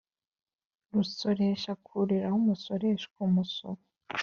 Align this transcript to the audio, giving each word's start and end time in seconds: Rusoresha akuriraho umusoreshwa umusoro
Rusoresha 0.93 1.69
akuriraho 1.77 2.35
umusoreshwa 2.41 3.17
umusoro 3.29 3.81